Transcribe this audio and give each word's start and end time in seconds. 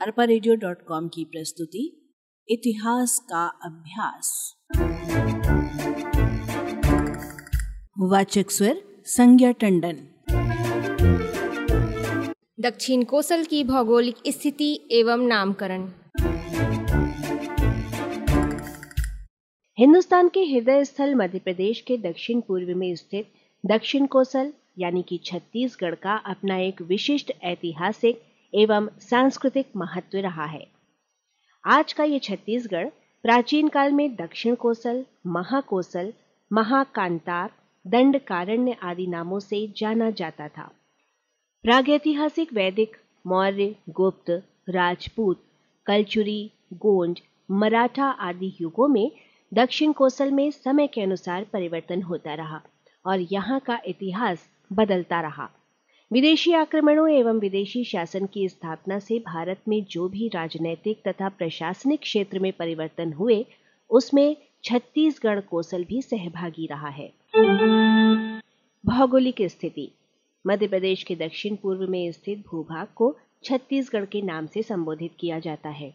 अरपा 0.00 0.24
की 1.08 1.24
प्रस्तुति 1.24 2.12
इतिहास 2.48 3.18
का 3.18 3.46
अभ्यास। 3.46 4.54
वाचक 7.98 8.50
स्वर 8.50 8.82
संज्ञा 9.04 9.52
टंडन। 9.52 9.96
दक्षिण 12.60 13.04
कोसल 13.04 13.44
की 13.44 13.64
भौगोलिक 13.64 14.16
स्थिति 14.28 14.88
एवं 14.90 15.26
नामकरण। 15.26 15.90
हिंदुस्तान 19.78 20.28
के 20.28 20.40
हृदय 20.40 20.84
स्थल 20.84 21.14
मध्य 21.14 21.38
प्रदेश 21.38 21.80
के 21.80 21.96
दक्षिण 21.96 22.40
पूर्व 22.40 22.76
में 22.76 22.94
स्थित 22.94 23.32
दक्षिण 23.66 24.06
कोसल 24.06 24.52
यानी 24.78 25.02
कि 25.02 25.18
छत्तीसगढ़ 25.24 25.94
का 25.94 26.14
अपना 26.26 26.56
एक 26.56 26.82
विशिष्ट 26.82 27.32
ऐतिहासिक 27.42 28.22
एवं 28.54 28.88
सांस्कृतिक 29.00 29.66
महत्व 29.76 30.18
रहा 30.18 30.44
है। 30.44 30.66
आज 31.64 31.92
का 31.92 32.04
ये 32.04 32.18
छत्तीसगढ़ 32.18 32.88
प्राचीन 33.24 33.68
काल 33.68 33.92
में 33.92 34.14
दक्षिण 34.14 34.54
कोसल, 34.54 35.04
महाकोसल, 35.26 36.12
महाकांतार, 36.50 37.50
दंडकारण्य 37.86 38.76
आदि 38.82 39.06
नामों 39.06 39.38
से 39.40 39.66
जाना 39.76 40.10
जाता 40.10 40.48
था। 40.48 40.70
प्रागैतिहासिक 41.64 42.52
वैदिक, 42.52 42.96
मौर्य, 43.26 43.74
गुप्त, 43.90 44.30
राजपूत, 44.68 45.42
कलचुरी, 45.86 46.50
गोंड, 46.74 47.18
मराठा 47.50 48.06
आदि 48.20 48.52
युगों 48.60 48.88
में 48.88 49.10
दक्षिण 49.52 49.92
कोसल 49.92 50.30
में 50.30 50.50
समय 50.50 50.86
के 50.86 51.00
अनुसार 51.00 51.44
परिवर्तन 51.44 52.02
होता 52.02 52.34
रहा 52.34 52.60
और 53.04 53.20
यहाँ 53.20 53.60
का 53.60 53.78
इतिहास 53.86 54.48
बदलता 54.74 55.20
रहा। 55.20 55.50
विदेशी 56.12 56.52
आक्रमणों 56.52 57.08
एवं 57.10 57.38
विदेशी 57.38 57.84
शासन 57.84 58.26
की 58.26 58.48
स्थापना 58.48 58.98
से 58.98 59.18
भारत 59.18 59.60
में 59.68 59.84
जो 59.84 60.08
भी 60.08 60.28
राजनैतिक 60.28 61.02
तथा 61.08 61.28
प्रशासनिक 61.28 62.00
क्षेत्र 62.00 62.38
में 62.38 62.52
परिवर्तन 62.52 63.12
हुए, 63.12 63.46
उसमें 63.90 64.36
छत्तीसगढ़ 64.64 65.40
कोसल 65.40 65.84
भी 65.84 66.02
सहभागी 66.02 66.66
रहा 66.66 66.88
है। 66.88 67.12
भौगोलिक 68.86 69.42
स्थिति। 69.42 69.90
मध्य 70.46 70.66
प्रदेश 70.68 71.02
के 71.02 71.16
दक्षिण 71.16 71.56
पूर्व 71.56 71.90
में 71.90 72.12
स्थित 72.12 72.44
भूभाग 72.46 72.86
को 72.96 73.16
छत्तीसगढ़ 73.44 74.04
के 74.04 74.22
नाम 74.22 74.46
से 74.46 74.62
संबोधित 74.62 75.12
किया 75.20 75.38
जाता 75.38 75.68
है। 75.68 75.94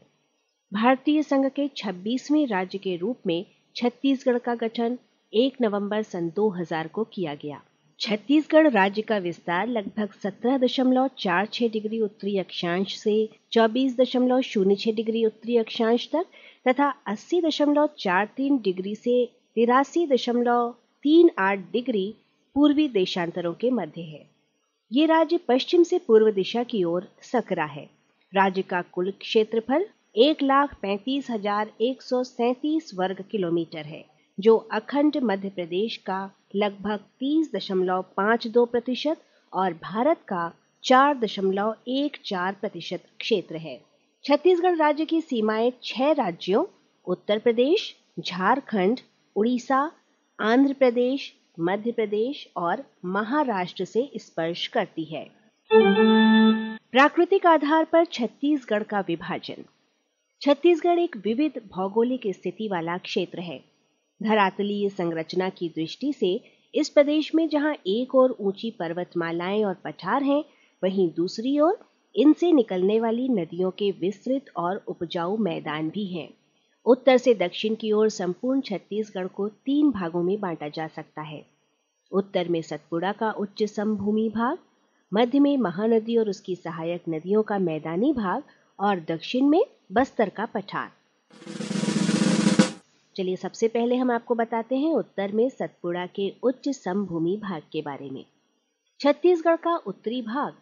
भारतीय 0.74 1.24
संघ 1.24 1.46
के 1.46 1.68
26वें 1.68 2.48
राज्य 2.48 2.78
के 2.78 2.96
रूप 2.96 3.18
में 3.28 3.46
छत्तीसगढ़ 3.76 4.38
का 4.38 4.56
गठन 4.56 4.98
1 5.34 5.58
नवंबर 5.62 6.02
सन 6.02 6.30
2000 6.30 6.88
को 6.88 7.04
किया 7.04 7.36
गया। 7.36 7.62
छत्तीसगढ़ 8.02 8.68
राज्य 8.70 9.02
का 9.02 9.18
विस्तार 9.18 9.68
लगभग 9.68 10.10
17.46 10.26 11.72
डिग्री 11.72 12.00
उत्तरी 12.00 12.38
अक्षांश 12.38 12.96
से 12.98 13.30
24.06 13.52 14.96
डिग्री 14.96 15.26
उत्तरी 15.26 15.58
अक्षांश 15.58 16.10
तक 16.16 16.26
तथा 16.68 16.94
80.43 17.10 18.62
डिग्री 18.62 18.96
से 18.96 19.26
तिरासी 19.56 20.06
डिग्री 21.72 22.16
पूर्वी 22.56 22.88
देशांतरों 22.88 23.54
के 23.54 23.70
मध्य 23.70 24.02
है। 24.02 24.30
ये 24.92 25.06
राज्य 25.06 25.40
पश्चिम 25.48 25.84
से 25.84 25.98
पूर्व 25.98 26.32
दिशा 26.32 26.64
की 26.64 26.84
ओर 26.84 27.08
सकरा 27.22 27.66
है। 27.66 27.90
राज्य 28.34 28.62
का 28.62 28.82
कुल 28.82 29.12
क्षेत्रफल 29.12 29.86
एक 30.16 30.44
लाख 30.44 30.76
पैंतीस 30.82 31.30
हज़ार 31.30 31.72
एक 31.82 32.02
सौ 32.02 32.24
सैतीस 32.24 32.92
वर्ग 32.96 33.24
किलोमीटर 33.32 33.86
है। 33.86 34.19
जो 34.40 34.58
अखंड 34.58 35.18
मध्य 35.18 35.50
प्रदेश 35.50 35.98
का 35.98 36.32
लगभग 36.56 37.00
तीस 37.20 37.52
दशमलव 37.56 38.02
पाँच 38.02 38.48
दो 38.48 38.66
प्रतिशत 38.66 39.22
और 39.54 39.74
भारत 39.74 40.18
का 40.28 40.54
चार 40.84 41.18
दशमलव 41.20 41.76
एक 41.88 42.18
चार 42.26 42.54
प्रतिशत 42.54 43.04
क्षेत्र 43.20 43.56
है। 43.56 43.82
छत्तीसगढ़ 44.24 44.76
राज्य 44.76 45.06
की 45.06 45.22
सीमाएँ 45.22 45.72
छह 45.84 46.12
राज्यों, 46.12 46.66
उत्तर 47.06 47.40
प्रदेश, 47.40 47.96
झारखंड, 48.20 49.00
उड़ीसा, 49.36 49.92
आंध्र 50.40 50.74
प्रदेश, 50.74 51.34
मध्य 51.60 51.92
प्रदेश 51.92 52.50
और 52.58 52.84
महाराष्ट्र 53.06 53.86
से 53.86 54.12
स्पर्श 54.16 54.68
करती 54.68 55.04
है। 55.04 55.30
प्राकृतिक 56.92 57.46
आधार 57.46 57.86
पर 57.86 58.06
छत्तीसगढ़ 58.06 58.84
का 58.84 59.00
विभाजन। 59.00 59.66
छत्तीसगढ़ 60.42 61.00
एक 61.00 61.18
विविध 61.18 61.62
भौगोलिक 61.76 62.22
स्थिति 62.28 62.68
वाला 62.68 62.98
क्षेत्र 62.98 63.40
है। 63.40 63.69
धरातलीय 64.24 64.90
संरचना 64.90 65.50
की 65.50 65.70
दृष्टि 65.70 66.14
से, 66.14 66.42
इस 66.76 66.90
प्रदेश 66.90 67.36
में 67.36 67.50
जहाँ 67.50 67.76
एक 67.88 68.16
और 68.16 68.36
ऊँची 68.40 68.72
पर्वतमालाएँ 68.72 69.64
और 69.64 69.74
पठार 69.74 70.24
हैं, 70.24 70.44
वहीं 70.84 71.14
दूसरी 71.14 71.60
ओर 71.60 71.80
इनसे 72.16 72.52
निकलने 72.52 73.00
वाली 73.00 73.30
नदियों 73.30 73.72
के 73.72 73.92
विस्तृत 73.92 74.46
और 74.58 74.84
उपजाऊ 74.88 75.38
मैदान 75.38 75.90
भी 75.90 76.06
हैं। 76.06 76.30
उत्तर 76.86 77.18
से 77.18 77.34
दक्षिण 77.34 77.76
की 77.76 77.92
ओर 77.92 78.10
संपूर्ण 78.10 78.62
छत्तीसगढ़ 78.62 79.28
को 79.28 79.50
तीन 79.50 79.92
भागों 79.92 80.24
में 80.24 80.40
बांटा 80.40 80.68
जा 80.68 80.88
सकता 80.88 81.22
है। 81.22 81.46
उत्तर 82.12 82.48
में 82.48 82.62
सतपुड़ा 82.62 83.12
का 83.12 83.32
उच्च 83.32 83.64
समभूमि 83.64 84.30
भाग, 84.30 84.58
मध्य 85.14 85.40
में 85.40 85.58
महानदी 85.58 86.18
और 86.18 86.30
उसकी 86.30 86.56
सहायक 86.56 87.04
नदियों 87.10 87.44
का 87.44 87.60
मैदानी 87.60 88.14
भाग, 88.14 88.44
और 88.80 89.00
दक्षिण 89.00 89.46
में 89.46 89.64
बस्तर 89.92 90.30
का 90.30 90.46
पठार। 90.46 90.92
चलिए 93.16 93.36
सबसे 93.36 93.68
पहले 93.68 93.96
हम 93.96 94.12
आपको 94.12 94.36
बताते 94.36 94.78
हैं 94.78 94.94
उत्तर 94.94 95.32
में 95.32 95.50
सतपुड़ा 95.50 96.06
के 96.06 96.34
उच्च 96.44 96.70
समभूमि 96.70 97.38
भाग 97.38 97.62
के 97.72 97.82
बारे 97.82 98.10
में। 98.10 98.26
छत्तीसगढ़ 99.00 99.56
का 99.56 99.76
उत्तरी 99.76 100.22
भाग 100.22 100.54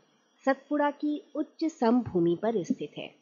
सतपुड़ा 0.45 0.91
की 0.91 1.23
उच्च 1.35 1.65
समभूमि 1.65 2.37
पर 2.41 2.63
स्थित 2.63 2.91
है। 2.97 3.15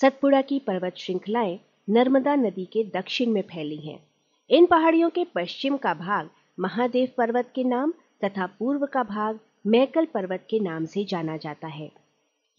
सतपुड़ा 0.00 0.42
की 0.42 0.58
पर्वत 0.58 0.94
श्रृंखलाएँ 0.96 1.60
नर्मदा 1.90 2.34
नदी 2.34 2.64
के 2.64 2.84
दक्षिण 2.84 3.30
में 3.30 3.42
फैली 3.42 3.76
हैं। 3.76 4.02
इन 4.50 4.66
पहाड़ियों 4.66 5.10
के 5.10 5.24
पश्चिम 5.24 5.76
का 5.76 5.94
भाग 5.94 6.30
महादेव 6.60 7.08
पर्वत 7.16 7.52
के 7.54 7.64
नाम 7.64 7.92
तथा 8.24 8.46
पूर्व 8.46 8.86
का 8.86 9.02
भाग 9.02 9.38
मैकल 9.66 10.04
पर्वत 10.04 10.46
के 10.50 10.60
नाम 10.60 10.84
से 10.84 11.04
जाना 11.04 11.36
जाता 11.36 11.68
है। 11.68 11.90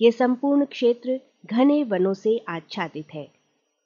ये 0.01 0.11
संपूर्ण 0.11 0.65
क्षेत्र 0.65 1.19
घने 1.45 1.83
वनों 1.83 2.13
से 2.13 2.45
आच्छादित 2.49 3.13
है। 3.13 3.32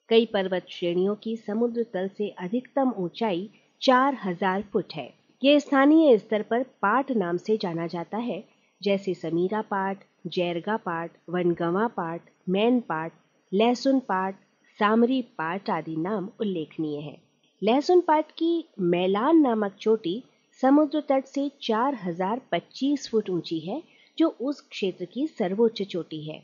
कई 0.10 0.26
पर्वत 0.26 0.66
श्रेणियों 0.70 1.16
की 1.16 1.36
समुद्र 1.38 1.84
तल 1.84 2.08
से 2.08 2.30
अधिकतम 2.40 2.94
ऊंचाई 2.98 3.50
चार 3.82 4.18
हज़ार 4.26 4.62
फुट 4.74 4.94
है। 4.94 5.14
ये 5.44 5.60
स्थानीय 5.60 6.18
स्तर 6.18 6.42
पर 6.42 6.64
पाट 6.82 7.12
नाम 7.12 7.38
से 7.38 7.58
जाना 7.58 7.88
जाता 7.88 8.18
है, 8.18 8.44
जैसे 8.82 9.14
समीरा 9.14 9.62
पाट, 9.62 9.98
जैरगा 10.28 10.78
पाट, 10.78 11.12
वनगवा 11.30 11.88
पाट, 11.88 12.22
मैन 12.50 12.80
पाट, 12.80 13.12
लहसुन 13.54 14.00
पाट, 14.00 14.36
सामरी 14.80 15.22
पाट 15.22 15.70
आदि 15.70 15.96
नाम 15.96 16.30
उल्लेखनीय 16.40 17.00
है। 17.00 17.18
लहसुन 17.64 18.02
पाट 18.02 18.32
की 18.32 18.66
मैलान 18.80 19.42
नामक 19.42 19.76
चोटी 19.82 20.24
समुद्र 20.62 21.02
तट 21.02 21.26
से 21.26 21.52
4025 21.62 23.10
फुट 23.10 23.30
ऊँची 23.30 23.60
है, 23.60 23.82
जो 24.18 24.28
उस 24.42 24.62
क्षेत्र 24.62 25.06
की 25.06 25.28
सर्वोच्च 25.28 25.82
चोटी 25.82 26.22
है। 26.30 26.44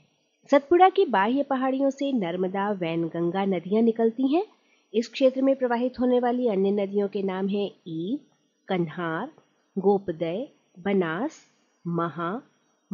सतपुड़ा 0.51 0.89
की 0.89 1.05
बाह्य 1.05 1.43
पहाड़ियों 1.43 1.89
से 1.89 2.11
नर्मदा 2.11 2.71
वैनगंगा 2.71 3.45
नदियाँ 3.45 3.81
निकलती 3.81 4.35
हैं। 4.35 4.43
इस 4.93 5.09
क्षेत्र 5.09 5.41
में 5.41 5.55
प्रवाहित 5.55 5.99
होने 5.99 6.19
वाली 6.19 6.47
अन्य 6.47 6.71
नदियों 6.71 7.07
के 7.07 7.23
नाम 7.23 7.47
हैं 7.47 7.71
ईव 7.87 8.19
कन्हार, 8.67 9.31
गोपदय, 9.77 10.47
बनास, 10.79 11.39
महा, 11.87 12.41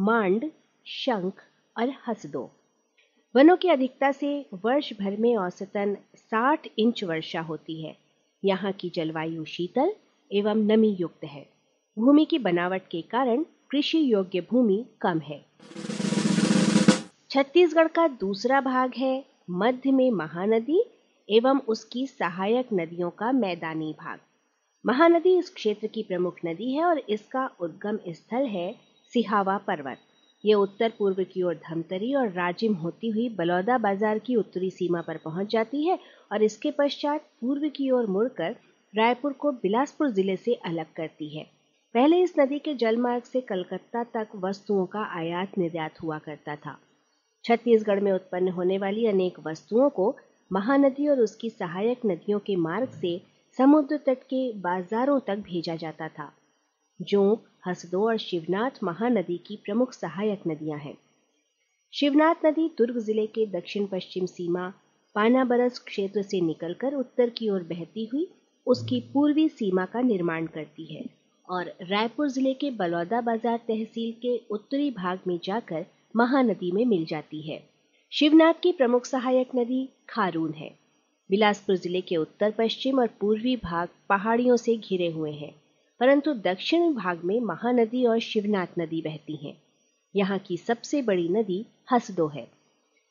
मांड, 0.00 0.50
शंख 0.86 1.42
और 1.78 1.92
हसदो। 2.06 2.50
वनों 3.36 3.56
की 3.56 3.68
अधिकता 3.68 4.12
से 4.12 4.46
वर्ष 4.54 4.92
भर 4.92 5.16
में 5.16 5.36
औसतन 5.36 5.96
60 6.16 6.68
इंच 6.78 7.04
वर्षा 7.04 7.40
होती 7.40 7.82
है। 7.82 7.96
यहाँ 8.44 8.72
की 8.72 8.90
जलवायु 8.94 9.44
शीतल 9.44 9.92
एवं 10.32 10.56
नमी 10.56 10.96
युक्त 11.00 11.24
है। 11.24 11.48
भूमि 11.98 12.24
की 12.24 12.38
बनावट 12.38 12.82
के 12.90 13.02
कारण 13.02 13.44
कृषि 13.70 14.12
योग्य 14.12 14.40
भूमि 14.40 14.84
कम 15.00 15.18
है। 15.18 15.44
छत्तीसगढ़ 17.30 17.88
का 17.88 18.06
दूसरा 18.20 18.60
भाग 18.60 18.92
है 18.96 19.24
मध्य 19.50 19.90
में 19.90 20.10
महानदी 20.10 20.82
एवं 21.28 21.58
उसकी 21.68 22.06
सहायक 22.06 22.68
नदियों 22.72 23.10
का 23.10 23.30
मैदानी 23.32 23.92
भाग। 24.00 24.18
महानदी 24.84 25.36
इस 25.38 25.50
क्षेत्र 25.50 25.86
की 25.86 26.02
प्रमुख 26.02 26.38
नदी 26.46 26.72
है 26.72 26.84
और 26.84 26.98
इसका 27.08 27.44
उद्गम 27.60 27.98
स्थल 28.08 28.46
है 28.46 28.72
सिहावा 29.12 29.56
पर्वत। 29.66 29.98
ये 30.44 30.54
उत्तर 30.54 30.92
पूर्व 30.98 31.22
की 31.24 31.42
ओर 31.42 31.54
धमतरी 31.68 32.14
और 32.14 32.32
राजिम 32.32 32.74
होती 32.74 33.10
हुई 33.10 33.28
बलौदा 33.38 33.78
बाज़ार 33.78 34.18
की 34.18 34.36
उत्तरी 34.36 34.70
सीमा 34.70 35.02
पर 35.02 35.16
पहुँच 35.24 35.52
जाती 35.52 35.86
है 35.86 35.98
और 36.32 36.42
इसके 36.42 36.70
पश्चात 36.78 37.30
पूर्व 37.40 37.68
की 37.68 37.90
ओर 37.90 38.06
मुड़कर 38.08 38.56
रायपुर 38.94 39.32
को 39.32 39.52
बिलासपुर 39.62 40.10
ज़िले 40.10 40.36
से 40.38 40.60
अलग 40.64 40.92
करती 40.96 41.36
है। 41.38 41.46
पहले 41.94 42.22
इस 42.22 42.34
नदी 42.38 42.58
के 42.58 42.74
जलमार्ग 42.76 43.22
से 43.22 43.40
कलकत्ता 43.46 44.04
तक 44.14 44.38
वस्तुओं 44.44 44.86
का 44.88 45.08
आयात 45.16 45.58
निर्यात 45.58 46.02
हुआ 46.02 46.18
करता 46.18 46.56
था। 46.56 46.78
छत्तीसगढ़ 47.44 48.00
में 48.00 48.12
उत्पन्न 48.12 48.48
होने 48.48 48.78
वाली 48.78 49.06
अनेक 49.06 49.38
वस्तुओं 49.46 49.88
को 49.90 50.14
महानदी 50.50 51.06
और 51.08 51.20
उसकी 51.20 51.50
सहायक 51.50 52.00
नदियों 52.06 52.38
के 52.38 52.56
मार्ग 52.56 52.90
से 53.00 53.20
समुद्र 53.58 53.96
तट 54.06 54.22
के 54.22 54.42
बाजारों 54.60 55.18
तक 55.20 55.38
भेजा 55.38 55.76
जाता 55.76 56.08
था। 56.08 56.32
जोंक, 57.00 57.44
हसदो 57.66 58.06
और 58.08 58.16
शिवनाथ 58.18 58.82
महानदी 58.84 59.36
की 59.46 59.56
प्रमुख 59.56 59.92
सहायक 59.92 60.42
नदियाँ 60.46 60.78
हैं। 60.78 60.96
शिवनाथ 61.94 62.44
नदी 62.46 62.68
दुर्ग 62.78 62.98
ज़िले 62.98 63.26
के 63.26 63.46
दक्षिण 63.46 63.86
पश्चिम 63.86 64.26
सीमा 64.26 64.72
पानाबरस 65.14 65.78
क्षेत्र 65.78 66.22
से 66.22 66.40
निकलकर 66.40 66.94
उत्तर 66.94 67.30
की 67.30 67.48
ओर 67.50 67.62
बहती 67.62 68.04
हुई 68.12 68.26
उसकी 68.66 69.00
पूर्वी 69.14 69.48
सीमा 69.48 69.84
का 69.84 70.00
निर्माण 70.00 70.46
करती 70.46 70.84
है 70.94 71.04
और 71.48 71.72
रायपुर 71.82 72.28
ज़िले 72.28 72.52
के 72.54 72.70
बलौदा 72.70 73.20
बाज़ार 73.20 73.56
तहसील 73.68 74.12
के 74.22 74.36
उत्तरी 74.50 74.90
भाग 74.90 75.20
में 75.26 75.38
जाकर 75.44 75.86
महानदी 76.14 76.70
में 76.72 76.84
मिल 76.84 77.04
जाती 77.04 77.40
है। 77.40 77.62
शिवनाथ 78.12 78.54
की 78.54 78.72
प्रमुख 78.72 79.04
सहायक 79.06 79.54
नदी 79.56 79.88
खारून 80.08 80.52
है। 80.52 80.70
बिलासपुर 81.30 81.76
ज़िले 81.76 82.00
के 82.00 82.16
उत्तर, 82.16 82.50
पश्चिम 82.50 82.98
और 82.98 83.08
पूर्वी 83.20 83.56
भाग 83.56 83.88
पहाड़ियों 84.08 84.56
से 84.56 84.76
घिरे 84.76 85.10
हुए 85.10 85.32
हैं, 85.32 85.54
परंतु 86.00 86.34
दक्षिण 86.34 86.92
भाग 86.94 87.24
में 87.24 87.40
महानदी 87.40 88.04
और 88.06 88.18
शिवनाथ 88.18 88.78
नदी 88.78 89.02
बहती 89.02 89.36
हैं। 89.36 89.56
यहाँ 90.14 90.38
की 90.38 90.56
सबसे 90.56 91.02
बड़ी 91.02 91.28
नदी 91.28 91.64
हसदो 91.92 92.26
है। 92.28 92.46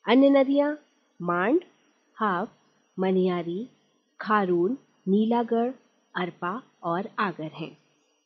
अन्य 0.04 0.30
नदियाँ 0.30 0.76
मांड, 1.20 1.60
हाव, 2.16 2.48
मनियारी, 2.98 3.66
खारून, 4.20 4.76
नीलागढ़, 5.08 5.70
अरपा 6.14 6.62
और 6.82 7.08
आगर 7.18 7.50
हैं। 7.54 7.76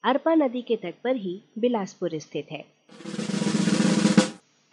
अरपा 0.05 0.35
नदी 0.35 0.63
के 0.63 0.77
तट 0.77 0.95
पर 1.05 1.17
ही 1.17 1.41
बिलासपुर 1.59 2.19
स्थित 2.19 2.51
है। 2.51 2.65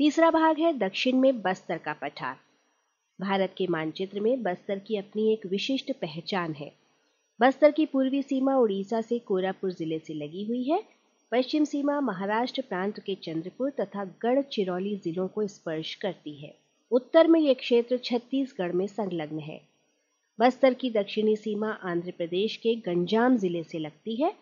तीसरा 0.02 0.32
भाग 0.32 0.60
है 0.60 0.78
दक्षिण 0.78 1.16
में 1.16 1.42
बस्तर 1.42 1.78
का 1.78 1.94
पठार। 1.94 2.38
भारत 3.22 3.54
के 3.58 3.68
मानचित्र 3.68 4.20
में 4.20 4.44
बस्तर 4.44 4.80
की 4.80 4.98
अपनी 4.98 5.34
एक 5.34 5.46
विशिष्ट 5.46 5.92
पहचान 5.92 6.54
है। 6.54 6.72
बस्तर 7.40 7.72
की 7.72 7.86
पूर्वी 7.86 8.22
सीमा 8.22 8.56
उड़ीसा 8.58 9.02
से 9.02 9.20
कोरापुर 9.20 9.72
ज़िले 9.72 10.00
से 10.00 10.14
लगी 10.14 10.46
हुई 10.46 10.64
है। 10.64 10.84
पश्चिम 11.32 11.66
सीमा 11.66 12.00
महाराष्ट्र 12.02 12.62
प्रांत 12.62 13.00
के 13.00 13.16
चंद्रपुर 13.16 13.70
तथा 13.70 14.06
गढ़चिरौली 14.06 14.96
जिलों 14.96 15.28
को 15.28 15.48
स्पर्श 15.48 15.96
करती 15.96 16.34
है। 16.36 16.54
उत्तर 16.92 17.28
में 17.28 17.40
यह 17.40 17.54
क्षेत्र 17.54 17.98
छत्तीसगढ़ 17.98 18.72
में 18.72 18.88
संलग्न 18.88 19.40
है। 19.40 19.62
बस्तर 20.40 20.74
की 20.74 20.90
दक्षिणी 20.90 21.36
सीमा 21.36 21.72
आंध्र 21.72 22.12
प्रदेश 22.12 22.58
के 22.58 22.76
गंजाम 22.76 23.38
ज़िले 23.38 23.64
से 23.64 23.80
लगती 23.80 24.16
है। 24.16 24.34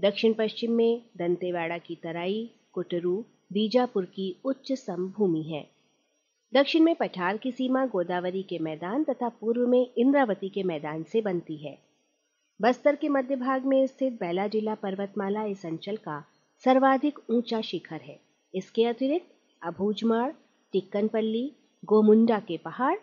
दक्षिण 0.00 0.32
पश्चिम 0.32 0.72
में 0.72 1.02
दंतेवाड़ा 1.16 1.78
की 1.78 1.94
तराई, 1.94 2.50
कुटरू 2.72 3.24
बीजापुर 3.52 4.04
की 4.04 4.40
उच्च 4.44 4.72
समभूमि 4.72 5.42
है। 5.42 5.70
दक्षिण 6.54 6.82
में 6.82 6.94
पठार 6.94 7.36
की 7.36 7.52
सीमा 7.52 7.86
गोदावरी 7.86 8.42
के 8.42 8.58
मैदान 8.58 9.04
तथा 9.04 9.28
पूर्व 9.28 9.66
में 9.66 9.90
इंद्रावती 9.98 10.48
के 10.48 10.62
मैदान 10.62 11.02
से 11.02 11.20
बनती 11.20 11.56
है। 11.56 11.78
बस्तर 12.62 12.96
के 12.96 13.08
मध्य 13.08 13.36
भाग 13.36 13.64
में 13.64 13.86
स्थित 13.86 14.12
बैला 14.12 14.46
जिला 14.46 14.74
पर्वतमाला 14.74 15.44
इस 15.44 15.66
अंचल 15.66 15.96
का 15.96 16.24
सर्वाधिक 16.64 17.18
ऊँचा 17.30 17.60
शिखर 17.60 18.00
है। 18.00 18.20
इसके 18.54 18.84
अतिरिक्त 18.84 19.26
अभूजमाड़, 19.62 20.32
टिक्कनपल्ली, 20.72 21.52
गोमुंडा 21.84 22.40
के 22.40 22.56
पहाड़, 22.56 22.96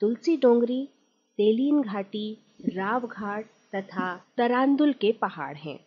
तुलसी 0.00 0.36
डोंगरी, 0.36 0.88
तेलीन 1.36 1.82
घाटी 1.82 2.38
राव 2.74 3.06
घाट 3.06 3.44
तथा 3.74 4.24
तरांदुल 4.36 4.92
के 4.92 5.12
पहाड़ 5.12 5.56
हैं। 5.56 5.80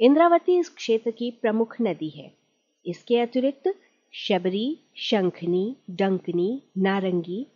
इंद्रावती 0.00 0.58
इस 0.58 0.68
क्षेत्र 0.68 1.10
की 1.10 1.30
प्रमुख 1.30 1.76
नदी 1.80 2.08
है। 2.08 2.37
इसके 2.88 3.18
अतिरिक्त 3.18 3.74
शबरी, 4.12 4.78
शंखनी, 4.96 5.76
डंकनी, 5.90 6.62
नारंगी, 6.78 7.46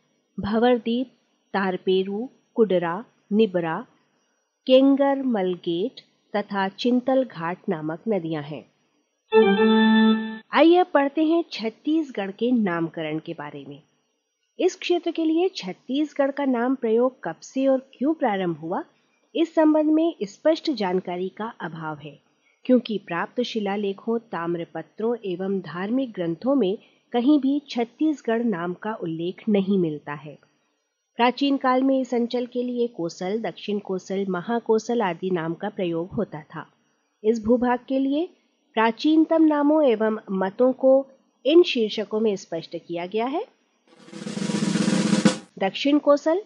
भंवरदीप, 0.40 1.10
तारपेरू, 1.54 2.28
कुडरा, 2.54 3.04
निबरा, 3.32 3.86
केंगर 4.66 5.22
मलगेट 5.22 6.00
तथा 6.36 6.68
चिंतल 6.68 7.24
घाट 7.24 7.58
नामक 7.68 8.02
नदियाँ 8.08 8.42
हैं। 8.42 8.72
आइए 10.52 10.82
पढ़ते 10.82 11.24
हैं 11.24 11.44
छत्तीसगढ़ 11.52 12.30
के 12.30 12.50
नामकरण 12.50 13.18
के 13.18 13.32
बारे 13.32 13.64
में। 13.68 13.82
इस 14.58 14.76
क्षेत्र 14.76 15.10
के 15.10 15.24
लिए 15.24 15.48
छत्तीसगढ़ 15.48 16.30
का 16.30 16.44
नाम 16.44 16.74
प्रयोग 16.74 17.24
कब 17.24 17.36
से 17.42 17.66
और 17.66 17.78
क्यों 17.78 18.14
प्रारंभ 18.14 18.56
हुआ, 18.56 18.84
इस 19.34 19.54
संबंध 19.54 19.84
में 19.84 20.14
स्पष्ट 20.22 20.70
जानकारी 20.70 21.28
का 21.28 21.52
अभाव 21.60 21.98
है। 21.98 22.31
क्योंकि 22.64 22.98
प्राप्त 22.98 23.42
शिलालेखों, 23.42 24.18
ताम्रपत्रों 24.18 25.16
एवं 25.24 25.60
धार्मिक 25.60 26.12
ग्रंथों 26.12 26.54
में 26.54 26.78
कहीं 27.12 27.40
भी 27.40 27.62
छत्तीसगढ़ 27.70 28.44
नाम 28.44 28.74
का 28.74 28.94
उल्लेख 28.94 29.48
नहीं 29.48 29.78
मिलता 29.78 30.12
है। 30.12 30.38
प्राचीन 31.16 31.56
काल 31.56 31.82
में 31.82 32.00
इस 32.00 32.14
अंचल 32.14 32.46
के 32.46 32.62
लिए 32.62 32.86
कोसल, 32.86 33.38
दक्षिण 33.38 33.78
कोसल, 33.78 34.26
महाकोसल 34.28 35.02
आदि 35.02 35.30
नाम 35.30 35.54
का 35.54 35.68
प्रयोग 35.68 36.08
होता 36.10 36.40
था। 36.40 36.66
इस 37.24 37.44
भूभाग 37.44 37.78
के 37.88 37.98
लिए 37.98 38.28
प्राचीनतम 38.74 39.42
नामों 39.42 39.84
एवं 39.84 40.18
मतों 40.30 40.72
को 40.72 41.06
इन 41.46 41.62
शीर्षकों 41.62 42.20
में 42.20 42.36
स्पष्ट 42.36 42.76
किया 42.88 43.06
गया 43.06 43.26
है। 43.26 43.46
दक्षिण 45.58 45.98
कोसल 45.98 46.42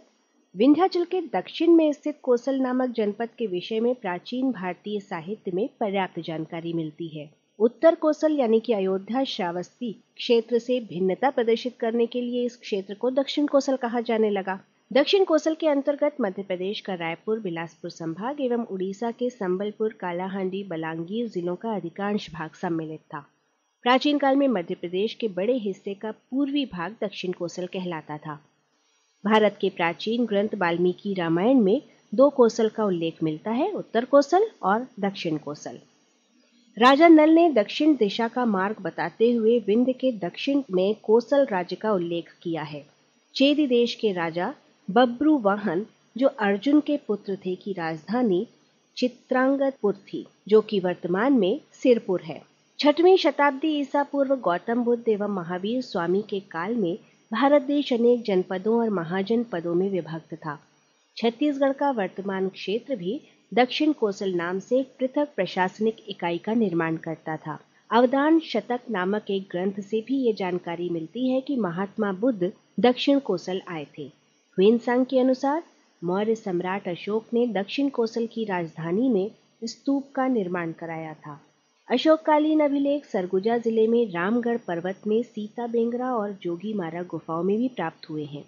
विंध्याचल 0.56 1.04
के 1.04 1.20
दक्षिण 1.20 1.70
में 1.70 1.92
स्थित 1.92 2.18
कोसल 2.22 2.60
नामक 2.60 2.90
जनपद 2.90 3.28
के 3.38 3.46
विषय 3.46 3.80
में 3.80 3.94
प्राचीन 3.94 4.52
भारतीय 4.52 5.00
साहित्य 5.00 5.50
में 5.54 5.68
पर्याप्त 5.80 6.20
जानकारी 6.20 6.72
मिलती 6.72 7.08
है। 7.08 7.30
उत्तर 7.58 7.94
कोसल 7.94 8.38
यानी 8.38 8.60
कि 8.60 8.72
अयोध्या 8.72 9.24
श्रावस्ती 9.24 9.92
क्षेत्र 10.16 10.58
से 10.58 10.80
भिन्नता 10.80 11.30
प्रदर्शित 11.30 11.76
करने 11.80 12.06
के 12.06 12.20
लिए 12.20 12.44
इस 12.44 12.56
क्षेत्र 12.56 12.94
को 12.94 13.10
दक्षिण 13.10 13.46
कोसल 13.46 13.76
कहा 13.76 14.00
जाने 14.00 14.30
लगा। 14.30 14.60
दक्षिण 14.92 15.24
कोसल 15.24 15.54
के 15.54 15.68
अंतर्गत 15.68 16.16
मध्य 16.20 16.42
प्रदेश 16.42 16.80
का 16.80 16.94
रायपुर, 16.94 17.40
बिलासपुर 17.40 17.90
संभाग 17.90 18.40
एवं 18.40 18.64
उड़ीसा 18.64 19.10
के 19.10 19.30
संबलपुर, 19.30 19.92
कालाहांडी, 19.92 20.64
बलांगीर 20.64 21.28
जिलों 21.28 21.56
का 21.56 21.74
अधिकांश 21.74 22.30
भाग 22.32 22.50
सम्मिलित 22.50 23.00
था। 23.00 23.26
प्राचीन 23.82 24.18
काल 24.18 24.36
में 24.36 24.48
मध्य 24.48 24.74
प्रदेश 24.74 25.14
के 25.14 25.28
बड़े 25.28 25.58
हिस्से 25.58 25.94
का 25.94 26.10
पूर्वी 26.10 26.66
भाग 26.66 26.96
दक्षिण 27.00 27.32
कोसल 27.32 27.66
कहलाता 27.66 28.18
था। 28.18 28.40
भारत 29.24 29.58
के 29.60 29.68
प्राचीन 29.70 30.26
ग्रंथ 30.26 30.48
वाल्मीकि 30.54 31.14
रामायण 31.14 31.60
में 31.60 31.82
दो 32.12 32.28
कोसल 32.30 32.68
का 32.68 32.84
उल्लेख 32.84 33.22
मिलता 33.22 33.50
है, 33.50 33.70
उत्तर 33.72 34.04
कोसल 34.04 34.46
और 34.62 34.86
दक्षिण 35.00 35.36
कोसल 35.36 35.78
राजा 36.76 37.08
नल 37.08 37.30
ने 37.30 37.48
दक्षिण 37.52 37.94
दिशा 37.96 38.28
का 38.28 38.44
मार्ग 38.44 38.76
बताते 38.82 39.32
हुए 39.32 39.58
विंध्य 39.58 39.92
के 39.92 40.12
दक्षिण 40.12 40.62
में 40.70 40.94
कोसल 41.02 41.46
राज्य 41.46 41.76
का 41.76 41.92
उल्लेख 41.92 42.30
किया 42.42 42.62
है। 42.62 42.84
चेदी 43.34 43.66
देश 43.66 43.94
के 43.94 44.12
राजा 44.12 44.52
बब्रू 44.88 45.38
वाहन, 45.38 45.86
जो 46.16 46.28
अर्जुन 46.28 46.80
के 46.80 46.96
पुत्र 46.96 47.36
थे 47.36 47.54
की 47.54 47.72
राजधानी 47.72 48.46
चित्रांगतपुर 48.96 49.94
थी, 49.94 50.24
जो 50.48 50.60
कि 50.60 50.80
वर्तमान 50.80 51.32
में 51.32 51.60
सिरपुर 51.72 52.20
है। 52.20 52.40
छठवीं 52.78 53.16
शताब्दी 53.16 53.68
ईसा 53.80 54.02
पूर्व 54.02 54.36
गौतम 54.36 54.84
बुद्ध 54.84 55.08
एवं 55.08 55.28
महावीर 55.28 55.82
स्वामी 55.82 56.22
के 56.22 56.40
काल 56.40 56.74
में 56.74 56.98
भारत 57.32 57.62
देश 57.62 57.92
अनेक 57.92 58.22
जनपदों 58.22 58.78
और 58.78 58.90
महाजनपदों 58.90 59.74
में 59.74 59.90
विभक्त 59.90 60.34
था। 60.34 60.58
छत्तीसगढ़ 61.16 61.72
का 61.72 61.90
वर्तमान 61.90 62.48
क्षेत्र 62.48 62.96
भी 62.96 63.20
दक्षिण 63.54 63.92
कोसल 63.92 64.34
नाम 64.34 64.58
से 64.58 64.78
एक 64.78 64.92
पृथक 64.98 65.28
प्रशासनिक 65.36 65.96
इकाई 66.08 66.38
का 66.38 66.54
निर्माण 66.54 66.96
करता 66.96 67.36
था। 67.36 67.58
अवदान 67.90 68.40
शतक 68.40 68.80
नामक 68.90 69.30
एक 69.30 69.48
ग्रंथ 69.50 69.80
से 69.80 70.00
भी 70.00 70.16
ये 70.16 70.32
जानकारी 70.32 70.88
मिलती 70.88 71.28
है 71.30 71.40
कि 71.40 71.56
महात्मा 71.56 72.12
बुद्ध 72.12 72.52
दक्षिण 72.80 73.18
कोसल 73.18 73.62
आए 73.68 73.86
थे। 73.98 74.06
ह्वेनसांग 74.58 75.06
के 75.06 75.18
अनुसार, 75.18 75.62
मौर्य 76.04 76.34
सम्राट 76.34 76.88
अशोक 76.88 77.26
ने 77.34 77.46
दक्षिण 77.46 77.88
कोसल 77.88 78.26
की 78.26 78.44
राजधानी 78.44 79.08
में 79.08 79.30
स्तूप 79.64 80.12
का 80.14 80.28
निर्माण 80.28 80.72
कराया 80.72 81.14
था। 81.14 81.40
अशोककालीन 81.88 82.60
अभिलेख 82.60 83.04
सरगुजा 83.04 83.56
ज़िले 83.58 83.86
में 83.86 84.10
रामगढ़ 84.12 84.56
पर्वत 84.56 85.02
में 85.06 85.22
सीता 85.22 85.66
बेंगरा 85.66 86.10
और 86.14 86.32
जोगी 86.42 86.72
मारा 86.74 87.02
गुफाओं 87.02 87.42
में 87.42 87.56
भी 87.58 87.68
प्राप्त 87.68 88.08
हुए 88.10 88.24
हैं। 88.24 88.42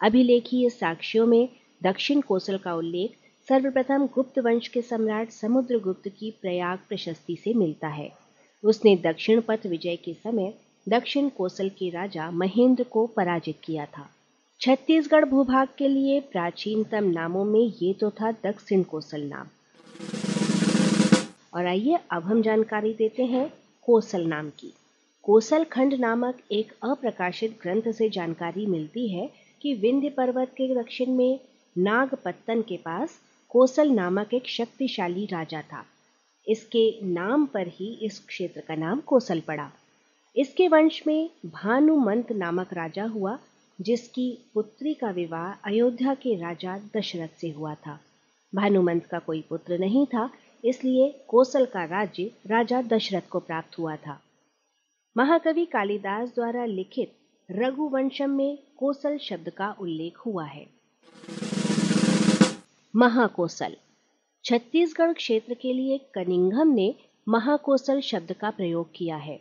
अभिलेखीय 0.00 0.68
साक्ष्यों 0.70 1.26
में 1.26 1.48
दक्षिण 1.82 2.20
कोसल 2.20 2.58
का 2.58 2.74
उल्लेख 2.74 3.16
सर्वप्रथम 3.48 4.06
गुप्त 4.14 4.38
वंश 4.38 4.68
के 4.68 4.82
सम्राट 4.82 5.30
समुद्रगुप्त 5.30 6.08
की 6.08 6.30
प्रयाग 6.42 6.78
प्रशस्ति 6.88 7.36
से 7.36 7.54
मिलता 7.54 7.88
है। 7.88 8.10
उसने 8.64 8.96
दक्षिण 8.96 9.40
पथ 9.40 9.66
विजय 9.66 9.96
के 9.96 10.14
समय 10.14 10.52
दक्षिण 10.86 11.28
कोसल 11.28 11.68
के 11.68 11.90
राजा 11.90 12.30
महेंद्र 12.30 12.84
को 12.84 13.06
पराजित 13.06 13.60
किया 13.64 13.86
था। 13.86 14.08
छत्तीसगढ़ 14.60 15.24
भूभाग 15.24 15.68
के 15.78 15.88
लिए 15.88 16.20
प्राचीनतम 16.32 17.10
नामों 17.10 17.44
में 17.44 17.60
ये 17.60 17.92
तो 17.92 18.10
था 18.10 18.32
दक्षिण 18.44 18.82
कोसल 18.82 19.22
नाम। 19.22 19.46
और 21.56 21.66
आइए 21.66 21.98
अब 22.10 22.22
हम 22.22 22.42
जानकारी 22.42 22.94
देते 22.94 23.24
हैं 23.24 23.52
कोसल 23.82 24.26
नाम 24.26 24.48
की। 24.48 24.72
कोसल 25.22 25.64
खंड 25.64 25.94
नामक 25.94 26.38
एक 26.52 26.72
अप्रकाशित 26.82 27.58
ग्रंथ 27.62 27.92
से 27.92 28.08
जानकारी 28.10 28.66
मिलती 28.66 29.08
है 29.08 29.30
कि 29.62 29.74
विंध्य 29.74 30.10
पर्वत 30.10 30.48
के 30.48 30.74
दक्षिण 30.74 31.10
में 31.10 31.40
नागपत्तन 31.78 32.62
के 32.62 32.76
पास 32.76 33.18
कोसल 33.48 33.90
नामक 33.90 34.34
एक 34.34 34.48
शक्तिशाली 34.48 35.26
राजा 35.26 35.62
था। 35.62 35.84
इसके 36.48 36.98
नाम 37.02 37.46
पर 37.46 37.68
ही 37.68 37.98
इस 38.02 38.18
क्षेत्र 38.18 38.60
का 38.60 38.74
नाम 38.74 39.00
कोसल 39.00 39.40
पड़ा। 39.40 39.72
इसके 40.36 40.68
वंश 40.68 41.02
में 41.06 41.30
भानुमंत 41.46 42.32
नामक 42.32 42.72
राजा 42.72 43.04
हुआ, 43.04 43.38
जिसकी 43.80 44.38
पुत्री 44.54 44.94
का 44.94 45.10
विवाह 45.10 45.52
अयोध्या 45.64 46.14
के 46.14 46.36
राजा 46.36 46.78
दशरथ 46.96 47.40
से 47.40 47.50
हुआ 47.50 47.74
था। 47.74 48.00
भानुमंत 48.54 49.06
का 49.06 49.18
कोई 49.18 49.44
पुत्र 49.48 49.78
नहीं 49.78 50.06
था 50.06 50.30
इसलिए 50.64 51.24
कोसल 51.28 51.64
का 51.64 51.84
राज्य 51.84 52.30
राजा 52.46 52.82
दशरथ 52.82 53.28
को 53.30 53.38
प्राप्त 53.38 53.78
हुआ 53.78 53.96
था। 53.96 54.20
महाकवि 55.16 55.64
कालिदास 55.64 56.28
द्वारा 56.28 56.64
लिखित 56.64 57.12
रघुवंशम 57.50 58.30
में 58.30 58.58
कोसल 58.76 59.18
शब्द 59.18 59.50
का 59.50 59.76
उल्लेख 59.80 60.16
हुआ 60.16 60.44
है। 60.44 60.66
महाकोसल। 62.96 63.76
छत्तीसगढ़ 64.44 65.12
क्षेत्र 65.12 65.54
के 65.54 65.72
लिए 65.72 65.98
कनिंघम 66.14 66.68
ने 66.68 66.94
महाकोसल 67.28 68.00
शब्द 68.00 68.32
का 68.32 68.50
प्रयोग 68.50 68.88
किया 68.94 69.16
है। 69.16 69.40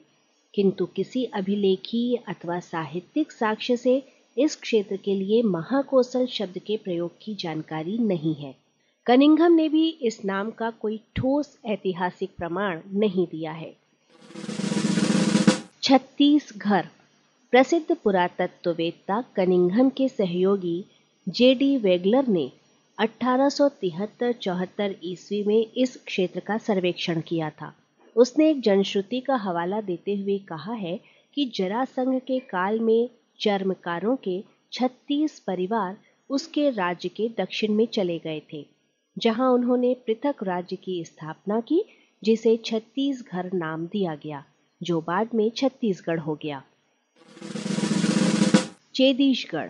किंतु 0.53 0.85
किसी 0.85 1.25
अभिलेखीय 1.25 2.15
अथवा 2.17 2.59
साहित्यिक 2.59 3.31
साक्ष्य 3.31 3.77
से 3.77 4.03
इस 4.37 4.55
क्षेत्र 4.55 4.97
के 4.97 5.15
लिए 5.15 5.41
महाकोसल 5.41 6.25
शब्द 6.25 6.57
के 6.57 6.77
प्रयोग 6.77 7.11
की 7.21 7.35
जानकारी 7.35 7.97
नहीं 7.97 8.35
है। 8.35 8.64
कनिंघम 9.07 9.53
ने 9.53 9.69
भी 9.69 9.89
इस 10.01 10.25
नाम 10.25 10.51
का 10.51 10.69
कोई 10.69 10.99
ठोस 11.15 11.57
ऐतिहासिक 11.65 12.29
प्रमाण 12.37 12.79
नहीं 12.93 13.27
दिया 13.27 13.51
है। 13.51 13.75
छत्तीसगढ़ 15.83 16.85
प्रसिद्ध 17.51 17.95
पुरातत्ववेत्ता 17.95 19.23
कनिंघम 19.35 19.89
के 19.89 20.07
सहयोगी 20.09 20.85
जेडी 21.27 21.77
वेगलर 21.77 22.27
ने 22.27 22.51
1873-74 22.99 24.95
ईस्वी 25.03 25.43
में 25.43 25.65
इस 25.77 25.97
क्षेत्र 25.97 26.39
का 26.39 26.57
सर्वेक्षण 26.57 27.21
किया 27.21 27.49
था। 27.49 27.73
उसने 28.15 28.49
एक 28.49 28.61
जनश्रुति 28.61 29.19
का 29.19 29.35
हवाला 29.35 29.81
देते 29.81 30.15
हुए 30.15 30.37
कहा 30.37 30.73
है 30.73 30.99
कि 31.33 31.45
जरासंघ 31.55 32.19
के 32.19 32.39
काल 32.39 32.79
में 32.79 33.09
चर्मकारों 33.39 34.15
के 34.15 34.43
36 34.71 35.39
परिवार 35.39 35.97
उसके 36.29 36.69
राज्य 36.69 37.09
के 37.09 37.29
दक्षिण 37.37 37.73
में 37.73 37.87
चले 37.87 38.17
गए 38.19 38.41
थे। 38.53 38.74
जहाँ 39.17 39.51
उन्होंने 39.51 39.93
पृथक 39.93 40.35
राज्य 40.43 40.75
की 40.75 41.05
स्थापना 41.05 41.59
की, 41.59 41.83
जिसे 42.23 42.57
छत्तीसगढ़ 42.57 43.53
नाम 43.53 43.87
दिया 43.87 44.15
गया, 44.15 44.45
जो 44.83 45.01
बाद 45.01 45.29
में 45.35 45.51
छत्तीसगढ़ 45.51 46.19
हो 46.19 46.35
गया। 46.35 46.63
चेदीशगढ़। 48.95 49.69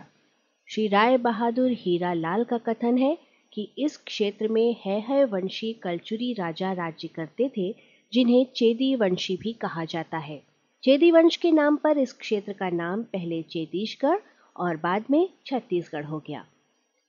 श्री 0.68 0.88
राय 0.88 1.18
बहादुर 1.18 1.72
हीरा 1.72 2.14
लाल 2.14 2.44
का 2.44 2.58
कथन 2.58 2.98
है 2.98 3.18
कि 3.54 3.70
इस 3.78 3.98
क्षेत्र 3.98 4.48
में 4.48 4.76
है 4.86 5.00
है 5.02 5.26
वंशी 5.26 5.74
कलचुरी 5.74 6.34
राजा 6.34 6.74
राज्य 6.74 7.08
करते 7.08 7.52
थे, 7.58 7.76
जिन्हें 8.14 8.46
चेदी 8.56 8.96
वंशी 8.96 9.38
भी 9.38 9.54
कहा 9.54 9.86
जाता 9.86 10.18
है। 10.18 10.44
चेदी 10.84 11.12
वंश 11.12 11.36
के 11.36 11.52
नाम 11.52 11.76
पर 11.76 11.98
इस 11.98 12.14
क्षेत्र 12.14 12.54
का 12.54 12.70
नाम 12.70 13.04
पहले 13.04 13.42
चेदीशगढ़ 13.42 14.18
और 14.58 14.78
बाद 14.78 15.04
में 15.12 15.30
छत्तीसगढ़ 15.46 16.04
हो 16.04 16.20
गया। 16.20 16.46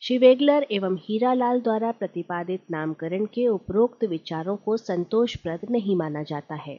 श्री 0.03 0.17
वेगलर 0.19 0.67
एवं 0.71 0.97
हीरालाल 1.01 1.61
द्वारा 1.61 1.91
प्रतिपादित 1.91 2.61
नामकरण 2.71 3.25
के 3.25 3.47
उपरोक्त 3.49 4.05
विचारों 4.05 4.57
को 4.57 4.77
संतोषप्रद 4.77 5.61
नहीं 5.71 5.97
माना 5.97 6.23
जाता 6.23 6.55
है। 6.55 6.79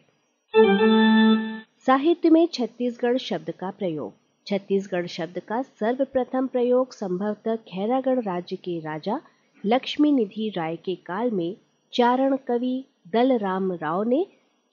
साहित्य 1.85 2.29
में 2.29 2.47
छत्तीसगढ़ 2.47 3.17
शब्द 3.17 3.51
का 3.51 3.71
प्रयोग। 3.71 4.13
छत्तीसगढ़ 4.47 5.07
शब्द 5.07 5.39
का 5.39 5.61
सर्वप्रथम 5.61 6.47
प्रयोग 6.47 6.93
संभवतः 6.93 7.55
खैरागढ़ 7.67 8.23
राज्य 8.23 8.55
के 8.55 8.79
राजा 8.79 9.19
लक्ष्मी 9.63 10.11
निधि 10.11 10.49
राय 10.57 10.75
के 10.75 10.95
काल 10.95 11.31
में 11.31 11.55
चारण 11.93 12.37
कवि 12.47 12.83
दलराम 13.13 13.71
राव 13.73 14.03
ने 14.03 14.25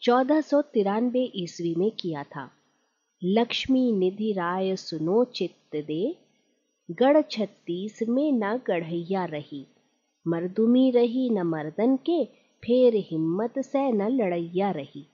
चौदह 0.02 0.40
सौ 0.40 0.62
तिरानवे 0.62 1.30
ईस्वी 1.36 1.74
में 1.74 1.90
किया 1.90 2.22
था। 2.22 2.50
लक्ष्मी 3.22 3.90
निधि 3.92 4.32
राय 4.32 4.76
सुनो 4.76 5.24
चित्त 5.24 5.76
दे 5.76 6.23
गढ़ 6.90 7.20
छत्तीस 7.22 7.98
में 8.08 8.32
न 8.32 8.60
गढ़ैया 8.66 9.24
रही। 9.24 9.66
मर्दुमी 10.28 10.90
रही 10.90 11.30
न 11.30 11.42
मर्दन 11.42 11.96
के, 11.96 12.24
फेर 12.62 12.94
हिम्मत 12.94 13.58
से 13.58 13.92
न 13.92 14.08
लड़ैया 14.08 14.70
रही। 14.70 15.06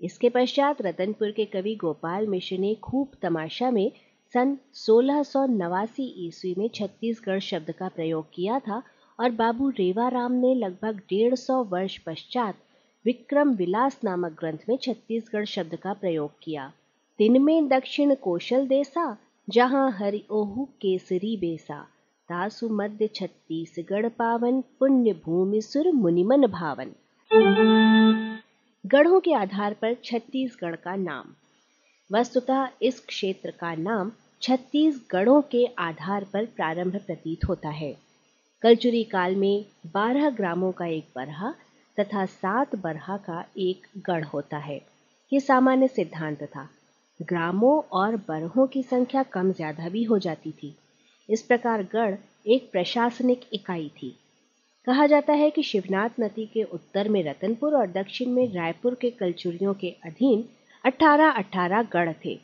इसके 0.00 0.28
पश्चात 0.28 0.82
रतनपुर 0.82 1.30
के 1.30 1.44
कवि 1.44 1.74
गोपाल 1.74 2.26
मिश्र 2.26 2.58
ने 2.58 2.74
खूब 2.74 3.12
तमाशा 3.22 3.70
में 3.70 3.92
सन 4.34 4.58
सोलह 4.72 5.22
सौ 5.22 5.46
नवासी 5.46 6.26
ईस्वी 6.26 6.54
में 6.58 6.68
छत्तीसगढ़ 6.68 7.38
शब्द 7.38 7.70
का 7.70 7.88
प्रयोग 7.88 8.26
किया 8.34 8.58
था 8.58 8.82
और 9.20 9.30
बाबू 9.30 9.68
रेवाराम 9.70 10.32
ने 10.32 10.54
लगभग 10.54 10.98
डेढ़ 10.98 11.34
सौ 11.34 11.64
वर्ष 11.64 11.98
पश्चात 11.98 12.54
विक्रम 13.04 13.54
विलास 13.54 14.00
नामक 14.04 14.32
ग्रंथ 14.32 14.68
में 14.68 14.76
छत्तीसगढ़ 14.76 15.44
शब्द 15.44 15.76
का 15.76 15.92
प्रयोग 15.92 16.30
किया। 16.42 16.72
दिन 17.18 17.42
में 17.42 17.68
दक्षिण 17.68 18.14
कौशल 18.14 18.66
देसा 18.66 19.18
जहाँ 19.52 19.90
हरि 19.92 20.24
ओहु 20.30 20.64
केसरी 20.64 21.36
बेसा, 21.36 21.82
तासु 22.28 22.68
मध्य 22.68 23.06
छत्तीसगढ़ 23.06 24.08
पावन, 24.08 24.60
पुण्य 24.60 25.12
भूमि 25.12 25.60
सुर 25.62 25.92
मुनिमन 25.92 26.46
भावन। 26.46 26.92
गढ़ों 28.86 29.20
के 29.20 29.34
आधार 29.34 29.74
पर 29.74 29.96
छत्तीसगढ़ 30.04 30.76
का 30.76 30.96
नाम। 30.96 31.24
वस्तुतः 32.16 32.68
इस 32.82 33.00
क्षेत्र 33.00 33.50
का 33.50 33.74
नाम 33.74 34.12
छत्तीसगढ़ों 34.42 35.42
के 35.42 35.66
आधार 35.78 36.24
पर 36.24 36.44
प्रारंभ 36.44 36.96
प्रतीत 36.96 37.44
होता 37.48 37.68
है। 37.68 37.96
कलचुरी 38.62 39.04
काल 39.04 39.36
में 39.36 39.64
बारह 39.86 40.30
ग्रामों 40.30 40.72
का 40.72 40.86
एक 40.86 41.06
बरहा 41.16 41.54
तथा 42.00 42.26
सात 42.26 42.76
बरहा 42.76 43.16
का 43.16 43.44
एक 43.58 43.86
गढ़ 43.98 44.24
होता 44.24 44.58
है। 44.58 44.82
ये 45.32 45.40
सामान्य 45.40 45.88
सिद्धांत 45.88 46.42
था। 46.42 46.68
ग्रामों 47.22 47.80
और 47.92 48.16
बरहों 48.16 48.66
की 48.66 48.82
संख्या 48.82 49.22
कम 49.22 49.52
ज़्यादा 49.52 49.88
भी 49.88 50.02
हो 50.04 50.18
जाती 50.18 50.50
थी। 50.52 50.74
इस 51.28 51.42
प्रकार 51.42 51.82
गढ़ 51.82 52.14
एक 52.46 52.70
प्रशासनिक 52.72 53.40
इकाई 53.52 53.88
थी। 54.02 54.16
कहा 54.86 55.06
जाता 55.06 55.32
है 55.32 55.50
कि 55.50 55.62
शिवनाथ 55.62 56.20
नदी 56.20 56.46
के 56.46 56.62
उत्तर 56.62 57.08
में 57.08 57.22
रतनपुर 57.24 57.74
और 57.74 57.86
दक्षिण 57.86 58.30
में 58.30 58.52
रायपुर 58.52 58.94
के 58.94 59.10
कलचुरियों 59.10 59.74
के 59.74 59.94
अधीन 60.04 60.44
18-18 60.84 61.82
गढ़ 61.82 62.12
थे। 62.24 62.38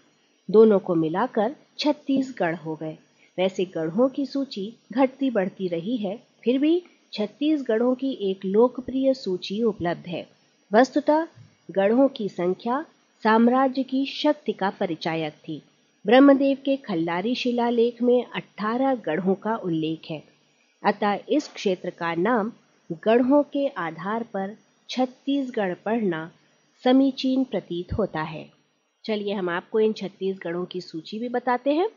दोनों 0.48 0.78
को 0.78 0.94
मिलाकर 0.94 1.54
36 1.78 2.34
गढ़ 2.38 2.54
हो 2.54 2.74
गए। 2.74 2.96
वैसे 3.38 3.64
गढ़ों 3.64 4.08
की 4.08 4.26
सूची 4.26 4.72
घटती 4.92 5.30
बढ़ती 5.30 5.68
रही 5.68 5.96
है, 5.96 6.16
फिर 6.44 6.58
भी 6.58 6.82
36 7.12 7.62
गढ़ों 7.62 7.94
की 7.94 8.12
एक 8.30 8.44
लोकप्रिय 8.44 9.14
सूची 9.14 9.62
उपलब्ध 9.62 10.06
है। 10.06 10.26
वस्तुतः 10.72 11.26
गढ़ों 11.70 12.08
की 12.08 12.28
संख्या 12.28 12.84
साम्राज्य 13.22 13.82
की 13.82 14.06
शक्ति 14.06 14.52
का 14.52 14.70
परिचायक 14.70 15.32
थी। 15.32 15.62
ब्रह्मदेव 16.06 16.58
के 16.64 16.76
खल्लारी 16.76 17.34
शिलालेख 17.34 18.02
में 18.02 18.26
18 18.26 18.94
गढ़ों 18.94 19.34
का 19.34 19.56
उल्लेख 19.56 20.00
है। 20.10 20.22
अतः 20.84 21.18
इस 21.28 21.48
क्षेत्र 21.48 21.90
का 21.90 22.14
नाम 22.14 22.52
गढ़ों 22.92 23.42
के 23.42 23.68
आधार 23.68 24.22
पर 24.22 24.56
छत्तीसगढ़ 24.90 25.74
पढ़ना 25.74 26.30
समीचीन 26.84 27.44
प्रतीत 27.44 27.92
होता 27.92 28.22
है। 28.22 28.50
चलिए 29.04 29.34
हम 29.34 29.48
आपको 29.48 29.80
इन 29.80 29.92
छत्तीसगढ़ों 29.92 30.64
की 30.64 30.80
सूची 30.80 31.18
भी 31.18 31.28
बताते 31.28 31.72
हैं। 31.72 31.88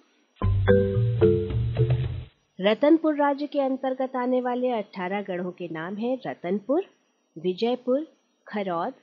रतनपुर 2.62 3.16
राज्य 3.16 3.48
के 3.48 3.60
अंतर्गत 3.60 4.16
आने 4.16 4.42
वाले 4.42 4.72
18 4.72 5.22
गढ़ों 5.22 5.52
के 5.52 5.70
नाम 5.72 5.96
हैं 5.96 6.18
रतनपुर, 6.28 6.86
विजयपुर, 7.38 8.08
खरौद 8.48 8.94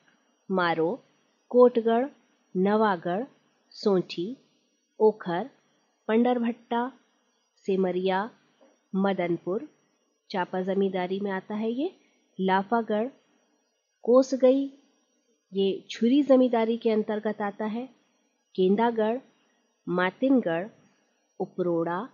मारो 0.51 1.01
कोटगढ़, 1.49 2.09
नवागढ़, 2.57 3.25
सोंठी, 3.71 4.37
ओखर, 5.01 5.51
पंडरभट्टा, 6.09 6.93
सिमरिया, 7.57 8.31
मदनपुर। 8.95 9.69
चापा 10.31 10.61
जमींदारी 10.61 11.21
में 11.21 11.31
आता 11.31 11.55
है 11.55 11.71
ये। 11.71 11.95
लाफागढ़, 12.41 13.09
कोसगई, 14.03 14.79
ये 15.53 15.85
छुरी 15.91 16.23
जमींदारी 16.23 16.77
के 16.77 16.91
अंतर्गत 16.91 17.41
आता 17.41 17.65
है। 17.65 17.89
केंदागढ़ 18.55 19.19
मातिनगढ़, 19.89 20.69
उपरोड़ा, 21.41 22.09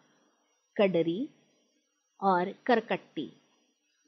कडरी 0.76 1.29
और 2.21 2.55
करकट्टी। 2.67 3.44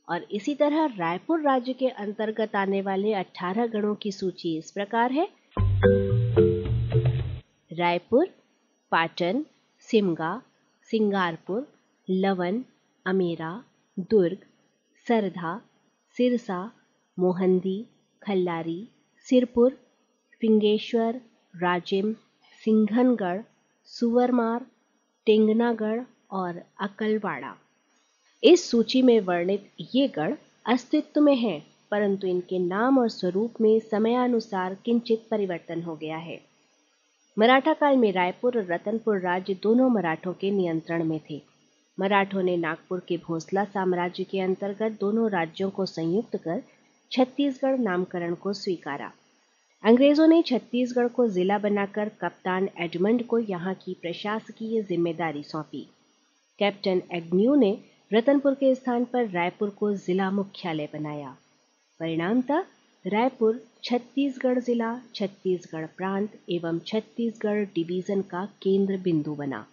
और 0.08 0.22
इसी 0.22 0.54
तरह 0.54 0.86
रायपुर 0.86 1.40
राज्य 1.40 1.72
के 1.72 1.88
अंतर्गत 1.88 2.56
आने 2.56 2.80
वाले 2.80 3.12
18 3.14 3.66
गणों 3.66 3.94
की 3.94 4.12
सूची 4.12 4.58
इस 4.58 4.70
प्रकार 4.70 5.12
है। 5.12 5.28
रायपुर, 7.72 8.26
पाटन, 8.90 9.44
सिमगा, 9.80 10.42
सिंगारपुर, 10.90 11.68
लवन, 12.10 12.64
अमेरा, 13.06 13.64
दुर्ग, 13.98 14.38
सरधा, 15.08 15.60
सिरसा, 16.16 16.72
मोहंदी, 17.18 17.86
खल्लारी, 18.22 18.88
सिरपुर, 19.18 19.80
फिंगेश्वर, 20.40 21.20
राजिम, 21.54 22.12
सिंघनगढ़ 22.64 23.40
सुवरमार 23.84 24.66
टेंगनागढ़ 25.26 26.00
और 26.30 26.62
अकलवाड़ा। 26.80 27.54
इस 28.42 28.68
सूची 28.70 29.00
में 29.02 29.20
वर्णित 29.20 29.70
ये 29.94 30.06
गढ़ 30.08 30.34
अस्तित्व 30.66 31.20
में 31.20 31.34
हैं, 31.36 31.60
परंतु 31.90 32.26
इनके 32.26 32.58
नाम 32.58 32.98
और 32.98 33.08
स्वरूप 33.08 33.60
में 33.60 33.78
समयानुसार 33.80 34.74
किंचित 34.84 35.26
परिवर्तन 35.30 35.82
हो 35.82 35.94
गया 35.96 36.16
है। 36.16 36.38
मराठा 37.36 37.72
काल 37.72 37.96
में 37.96 38.10
रायपुर 38.12 38.58
और 38.58 38.66
रतनपुर 38.66 39.18
राज्य 39.20 39.54
दोनों 39.54 39.88
मराठों 39.90 40.32
के 40.32 40.50
नियंत्रण 40.50 41.04
में 41.04 41.20
थे। 41.30 41.40
मराठों 41.98 42.42
ने 42.42 42.56
नागपुर 42.56 43.00
के 43.08 43.16
भोसला 43.16 43.64
साम्राज्य 43.64 44.24
के 44.24 44.40
अंतर्गत 44.40 44.98
दोनों 45.00 45.30
राज्यों 45.30 45.70
को 45.70 45.86
संयुक्त 45.86 46.36
कर 46.36 46.62
छत्तीसगढ़ 47.12 47.78
नामकरण 47.78 48.34
को 48.34 48.52
स्वीकारा। 48.52 49.10
अंग्रेज़ों 49.84 50.26
ने 50.26 50.42
छत्तीसगढ़ 50.42 51.08
को 51.08 51.28
जिला 51.28 51.58
बनाकर 51.58 52.08
कप्तान 52.20 52.68
एडमंड 52.80 53.26
को 53.26 53.38
यहाँ 53.38 53.74
की 53.74 53.94
प्रशासकीय 53.94 54.82
ज़िम्मेदारी 54.82 55.42
सौंपी। 55.42 55.86
कैप्टन 56.58 57.02
एग्न्यू 57.12 57.54
ने 57.54 57.78
रतनपुर 58.10 58.54
के 58.54 58.74
स्थान 58.74 59.04
पर 59.04 59.28
रायपुर 59.30 59.70
को 59.70 59.92
जिला 59.96 60.30
मुख्यालय 60.30 60.88
बनाया। 60.92 61.36
परिणामतः 62.00 62.64
रायपुर, 63.04 63.60
छत्तीसगढ़ 63.84 64.58
जिला, 64.58 64.94
छत्तीसगढ़ 65.14 65.86
प्रांत 65.96 66.38
एवं 66.50 66.78
छत्तीसगढ़ 66.86 67.64
डिवीज़न 67.74 68.22
का 68.22 68.44
केंद्र 68.62 68.96
बिंदु 68.96 69.34
बना। 69.34 69.64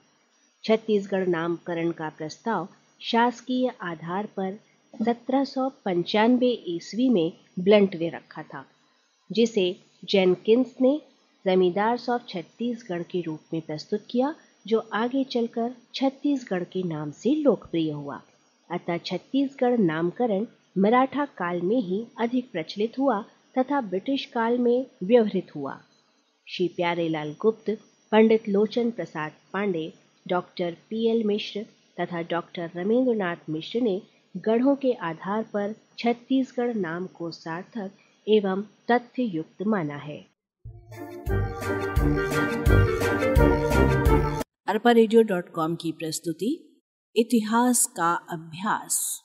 छत्तीसगढ़ 0.64 1.28
नामकरण 1.28 1.92
का 1.92 2.10
प्रस्ताव 2.10 2.68
शासकीय 3.02 3.72
आधार 3.82 4.26
पर 4.38 4.58
सत्रह 4.94 5.44
सौ 5.44 5.70
पंचानबे 5.86 6.50
ईस्वी 6.68 7.10
में 7.10 7.32
ब्लंट 7.60 7.96
वे 7.96 8.10
रखा 8.10 8.44
था, 8.44 8.66
जिसे 9.30 9.76
जेनकिंस 10.04 10.76
ने 10.82 11.00
जमींदार 11.46 12.00
ऑफ़ 12.10 12.28
छत्तीसगढ़ 12.30 13.04
के 13.04 13.22
रूप 13.22 13.54
में 13.54 13.62
प्रस्तुत 13.62 14.06
किया 14.10 14.36
जो 14.68 14.80
आगे 14.94 15.24
चलकर 15.24 15.74
छत्तीसगढ़ 15.96 16.64
के 16.64 16.84
नाम 16.84 17.12
से 17.12 17.36
लोकप्रिय 17.36 17.92
हुआ। 17.92 18.22
अतः 18.70 18.98
छत्तीसगढ़ 18.98 19.78
नामकरण 19.78 20.46
मराठा 20.78 21.26
काल 21.26 21.62
में 21.62 21.82
ही 21.82 22.06
अधिक 22.20 22.52
प्रचलित 22.52 23.00
हुआ 23.00 23.22
तथा 23.58 23.82
ब्रिटिश 23.82 24.26
काल 24.26 24.58
में 24.58 24.86
व्यवहृत 25.04 25.56
हुआ। 25.56 25.80
Shri 26.48 26.68
Pyarelal 26.68 27.36
Gupta, 27.42 27.70
Pandit 28.12 28.50
Lochan 28.50 28.92
Prasad 28.92 29.32
Pandey, 29.54 29.94
doctor 30.28 30.78
P 30.90 31.08
L 31.10 31.24
Mishra 31.24 31.66
तथा 32.00 32.22
डॉक्टर 32.22 32.70
रमेंद्रनाथ 32.76 33.50
मिश्र 33.50 33.82
ने 33.82 34.02
गढ़ों 34.38 34.76
के 34.76 34.94
आधार 34.94 35.44
पर 35.44 35.76
छत्तीसगढ़ 36.00 36.74
नाम 36.76 37.08
को 37.08 37.32
सार्थक 37.32 37.92
एवं 38.28 38.64
तथ्य 38.92 39.24
युक्त 39.24 39.64
माना 39.68 39.96
है। 39.96 40.26
अरपा 44.68 44.92
की 45.76 45.92
प्रस्तुति 45.92 46.82
इतिहास 47.16 47.86
का 47.86 48.14
अभ्यास। 48.14 49.22